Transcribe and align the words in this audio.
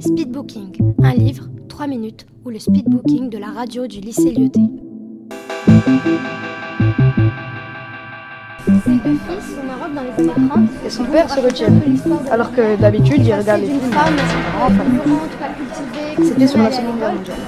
Speedbooking, 0.00 0.94
un 1.02 1.12
livre, 1.12 1.44
3 1.68 1.86
minutes, 1.86 2.26
ou 2.46 2.50
le 2.50 2.58
speedbooking 2.58 3.28
de 3.28 3.36
la 3.36 3.48
radio 3.48 3.86
du 3.86 4.00
lycée 4.00 4.32
Lyoté. 4.32 4.60
Ces 8.66 8.90
deux 8.92 9.18
fils 9.18 9.58
au 9.62 9.66
Maroc 9.66 9.94
dans 9.94 10.02
les 10.02 10.30
années 10.30 10.48
30. 10.48 10.60
Et 10.86 10.90
son 10.90 11.04
père 11.04 11.28
se 11.30 11.40
retient. 11.40 11.68
Alors 12.30 12.50
que 12.52 12.76
d'habitude, 12.80 13.26
il 13.26 13.34
regarde 13.34 13.60
les 13.60 13.66
films. 13.66 13.80
C'était 16.22 16.46
sur 16.46 16.58
la 16.58 16.72
Seconde 16.72 16.98
Guerre 16.98 17.14
mondiale. 17.14 17.38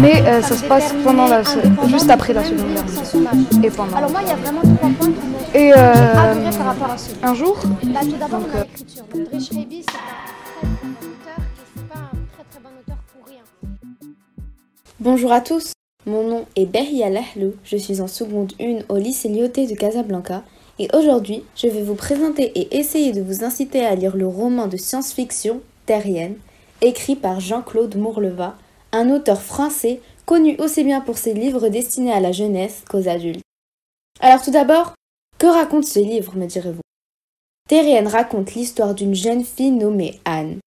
Mais 0.00 0.22
euh, 0.26 0.40
ça 0.40 0.56
se 0.56 0.64
passe 0.64 0.94
pendant 1.04 1.26
la, 1.26 1.42
juste 1.88 2.10
après 2.10 2.32
la 2.32 2.42
Seconde 2.42 2.72
Guerre 2.72 2.84
mondiale. 2.84 3.64
Et 3.64 3.70
pendant. 3.70 3.96
Alors 3.96 4.10
moi, 4.10 4.20
il 4.22 4.28
y 4.28 4.32
a 4.32 4.36
vraiment 4.36 4.62
trois 4.62 4.90
points 4.98 5.12
Et 5.54 5.72
euh, 5.72 6.50
un 7.22 7.34
jour, 7.34 7.58
Bah, 7.84 8.00
tout 8.00 8.16
d'abord, 8.18 8.40
Donc, 8.40 8.48
on 8.54 8.56
a 8.56 8.60
euh, 8.60 8.64
Bonjour 15.08 15.30
à 15.30 15.40
tous, 15.40 15.70
mon 16.04 16.28
nom 16.28 16.46
est 16.56 16.66
Beria 16.66 17.08
Lahlou, 17.08 17.54
je 17.62 17.76
suis 17.76 18.00
en 18.00 18.08
seconde 18.08 18.54
1 18.60 18.86
au 18.88 18.96
lycée 18.96 19.28
Lyoté 19.28 19.68
de 19.68 19.76
Casablanca 19.76 20.42
et 20.80 20.88
aujourd'hui 20.96 21.44
je 21.54 21.68
vais 21.68 21.84
vous 21.84 21.94
présenter 21.94 22.50
et 22.58 22.76
essayer 22.76 23.12
de 23.12 23.22
vous 23.22 23.44
inciter 23.44 23.86
à 23.86 23.94
lire 23.94 24.16
le 24.16 24.26
roman 24.26 24.66
de 24.66 24.76
science-fiction 24.76 25.60
Terrienne, 25.86 26.34
écrit 26.82 27.14
par 27.14 27.38
Jean-Claude 27.38 27.94
Mourleva, 27.94 28.56
un 28.90 29.10
auteur 29.10 29.40
français 29.40 30.00
connu 30.24 30.56
aussi 30.58 30.82
bien 30.82 31.00
pour 31.00 31.18
ses 31.18 31.34
livres 31.34 31.68
destinés 31.68 32.12
à 32.12 32.18
la 32.18 32.32
jeunesse 32.32 32.82
qu'aux 32.90 33.08
adultes. 33.08 33.44
Alors 34.18 34.42
tout 34.42 34.50
d'abord, 34.50 34.94
que 35.38 35.46
raconte 35.46 35.84
ce 35.84 36.00
livre, 36.00 36.34
me 36.34 36.46
direz-vous? 36.46 36.80
Terrienne 37.68 38.08
raconte 38.08 38.56
l'histoire 38.56 38.92
d'une 38.92 39.14
jeune 39.14 39.44
fille 39.44 39.70
nommée 39.70 40.18
Anne. 40.24 40.58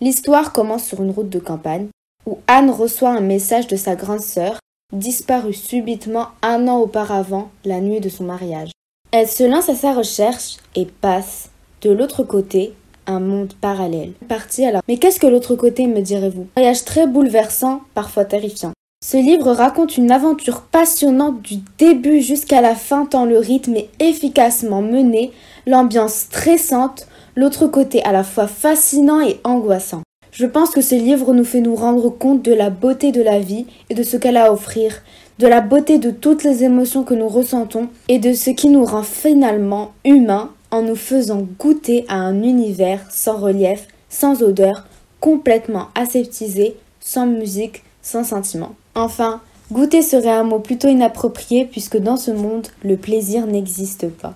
L'histoire 0.00 0.52
commence 0.52 0.84
sur 0.84 1.02
une 1.02 1.10
route 1.10 1.30
de 1.30 1.40
campagne 1.40 1.88
où 2.26 2.38
Anne 2.46 2.70
reçoit 2.70 3.10
un 3.10 3.20
message 3.20 3.66
de 3.66 3.76
sa 3.76 3.94
grande 3.94 4.20
sœur, 4.20 4.58
disparue 4.92 5.54
subitement 5.54 6.28
un 6.42 6.68
an 6.68 6.78
auparavant, 6.78 7.50
la 7.64 7.80
nuit 7.80 8.00
de 8.00 8.08
son 8.08 8.24
mariage. 8.24 8.70
Elle 9.10 9.28
se 9.28 9.44
lance 9.44 9.68
à 9.68 9.74
sa 9.74 9.92
recherche 9.92 10.56
et 10.74 10.86
passe, 10.86 11.50
de 11.82 11.90
l'autre 11.90 12.22
côté, 12.22 12.74
un 13.06 13.20
monde 13.20 13.52
parallèle. 13.60 14.12
Partie 14.28 14.64
alors. 14.64 14.82
Mais 14.88 14.96
qu'est-ce 14.96 15.20
que 15.20 15.26
l'autre 15.26 15.56
côté, 15.56 15.86
me 15.86 16.00
direz-vous? 16.00 16.46
Voyage 16.56 16.84
très 16.84 17.06
bouleversant, 17.06 17.80
parfois 17.94 18.24
terrifiant. 18.24 18.72
Ce 19.04 19.16
livre 19.16 19.50
raconte 19.50 19.96
une 19.96 20.12
aventure 20.12 20.62
passionnante 20.62 21.42
du 21.42 21.56
début 21.76 22.20
jusqu'à 22.20 22.60
la 22.60 22.76
fin 22.76 23.04
tant 23.04 23.24
le 23.24 23.38
rythme 23.38 23.74
est 23.74 23.90
efficacement 23.98 24.80
mené, 24.80 25.32
l'ambiance 25.66 26.14
stressante, 26.14 27.08
l'autre 27.34 27.66
côté 27.66 28.04
à 28.04 28.12
la 28.12 28.22
fois 28.22 28.46
fascinant 28.46 29.20
et 29.20 29.40
angoissant. 29.42 30.02
Je 30.32 30.46
pense 30.46 30.70
que 30.70 30.80
ce 30.80 30.94
livre 30.94 31.34
nous 31.34 31.44
fait 31.44 31.60
nous 31.60 31.74
rendre 31.74 32.08
compte 32.08 32.42
de 32.42 32.54
la 32.54 32.70
beauté 32.70 33.12
de 33.12 33.20
la 33.20 33.38
vie 33.38 33.66
et 33.90 33.94
de 33.94 34.02
ce 34.02 34.16
qu'elle 34.16 34.38
a 34.38 34.46
à 34.46 34.52
offrir, 34.52 35.02
de 35.38 35.46
la 35.46 35.60
beauté 35.60 35.98
de 35.98 36.10
toutes 36.10 36.42
les 36.42 36.64
émotions 36.64 37.04
que 37.04 37.12
nous 37.12 37.28
ressentons 37.28 37.90
et 38.08 38.18
de 38.18 38.32
ce 38.32 38.48
qui 38.48 38.68
nous 38.68 38.84
rend 38.84 39.02
finalement 39.02 39.92
humains 40.06 40.50
en 40.70 40.80
nous 40.80 40.96
faisant 40.96 41.46
goûter 41.58 42.06
à 42.08 42.14
un 42.14 42.42
univers 42.42 43.06
sans 43.10 43.36
relief, 43.36 43.86
sans 44.08 44.42
odeur, 44.42 44.86
complètement 45.20 45.88
aseptisé, 45.94 46.76
sans 46.98 47.26
musique, 47.26 47.82
sans 48.00 48.24
sentiment. 48.24 48.74
Enfin, 48.94 49.42
goûter 49.70 50.00
serait 50.00 50.30
un 50.30 50.44
mot 50.44 50.60
plutôt 50.60 50.88
inapproprié 50.88 51.66
puisque 51.66 51.98
dans 51.98 52.16
ce 52.16 52.30
monde, 52.30 52.68
le 52.82 52.96
plaisir 52.96 53.46
n'existe 53.46 54.08
pas. 54.08 54.32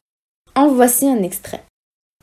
En 0.54 0.68
voici 0.68 1.08
un 1.08 1.22
extrait. 1.22 1.62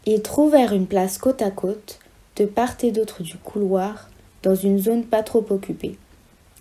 Ils 0.06 0.22
trouvèrent 0.22 0.74
une 0.74 0.88
place 0.88 1.18
côte 1.18 1.42
à 1.42 1.50
côte, 1.50 2.00
de 2.36 2.46
part 2.46 2.76
et 2.84 2.92
d'autre 2.92 3.24
du 3.24 3.38
couloir, 3.38 4.10
dans 4.42 4.56
une 4.56 4.80
zone 4.80 5.04
pas 5.04 5.24
trop 5.24 5.46
occupée, 5.50 5.98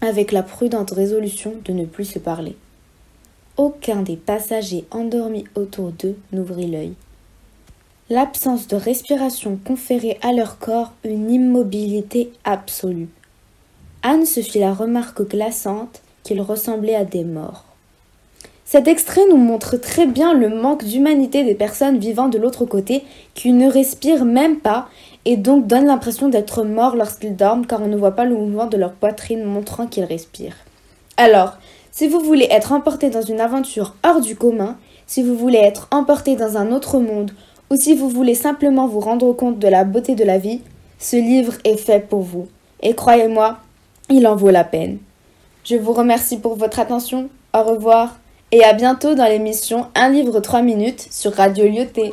avec 0.00 0.32
la 0.32 0.42
prudente 0.42 0.90
résolution 0.90 1.54
de 1.64 1.72
ne 1.72 1.84
plus 1.84 2.04
se 2.04 2.18
parler. 2.18 2.56
Aucun 3.56 4.02
des 4.02 4.16
passagers 4.16 4.84
endormis 4.90 5.44
autour 5.55 5.92
d'eux 5.92 6.16
n'ouvrit 6.32 6.70
l'œil. 6.70 6.94
L'absence 8.11 8.66
de 8.68 8.77
respiration 8.77 9.58
conférait 9.64 10.18
à 10.22 10.32
leur 10.32 10.58
corps 10.58 10.92
une 11.05 11.30
immobilité 11.30 12.32
absolue. 12.44 13.08
Anne 14.02 14.27
se 14.27 14.40
fit 14.40 14.58
la 14.58 14.74
remarque 14.74 15.22
glaçante 15.22 16.02
qu'ils 16.22 16.40
ressemblaient 16.40 16.94
à 16.94 17.05
des 17.05 17.24
morts. 17.24 17.64
Cet 18.64 18.88
extrait 18.88 19.27
nous 19.28 19.36
montre 19.36 19.77
très 19.77 20.06
bien 20.06 20.34
le 20.34 20.48
manque 20.48 20.84
d'humanité 20.84 21.44
des 21.44 21.55
personnes 21.55 21.98
vivant 21.98 22.28
de 22.28 22.38
l'autre 22.38 22.64
côté 22.64 23.05
qui 23.34 23.52
ne 23.52 23.70
respirent 23.70 24.24
même 24.24 24.61
pas 24.61 24.88
et 25.24 25.36
donc 25.36 25.66
donnent 25.66 25.86
l'impression 25.86 26.28
d'être 26.28 26.64
morts 26.64 26.96
lorsqu'ils 26.96 27.36
dorment 27.36 27.66
car 27.66 27.83
on 27.83 27.88
ne 27.88 27.96
voit 27.96 28.16
pas 28.16 28.24
le 28.24 28.34
mouvement 28.34 28.66
de 28.66 28.77
leur 28.77 28.92
poitrine 28.92 29.44
montrant 29.44 29.86
qu'ils 29.86 30.05
respirent. 30.05 30.56
Alors, 31.16 31.58
si 31.90 32.08
vous 32.08 32.20
voulez 32.20 32.48
être 32.50 32.72
emporté 32.72 33.10
dans 33.10 33.22
une 33.22 33.40
aventure 33.40 33.94
hors 34.05 34.20
du 34.20 34.36
commun, 34.36 34.77
si 35.06 35.22
vous 35.22 35.36
voulez 35.36 35.58
être 35.58 35.88
emporté 35.90 36.36
dans 36.36 36.56
un 36.56 36.72
autre 36.72 36.98
monde 36.98 37.32
ou 37.70 37.77
si 37.77 37.94
vous 37.94 38.08
voulez 38.08 38.34
simplement 38.34 38.86
vous 38.86 39.00
rendre 39.00 39.32
compte 39.32 39.58
de 39.58 39.68
la 39.68 39.84
beauté 39.84 40.14
de 40.14 40.24
la 40.24 40.38
vie, 40.38 40.62
ce 40.98 41.16
livre 41.16 41.55
est 41.64 41.77
fait 41.77 42.00
pour 42.00 42.20
vous. 42.20 42.48
Et 42.80 42.94
croyez-moi, 42.94 43.58
il 44.08 44.27
en 44.27 44.36
vaut 44.36 44.50
la 44.50 44.64
peine. 44.64 44.98
Je 45.64 45.77
vous 45.77 45.92
remercie 45.92 46.38
pour 46.38 46.56
votre 46.56 46.80
attention. 46.80 47.28
Au 47.55 47.62
revoir 47.62 48.18
et 48.50 48.64
à 48.64 48.74
bientôt 48.74 49.14
dans 49.14 49.24
l'émission 49.24 49.86
Un 49.94 50.11
livre 50.11 50.40
3 50.40 50.62
minutes 50.62 51.06
sur 51.11 51.32
Radio 51.32 51.66
Lyoté. 51.66 52.12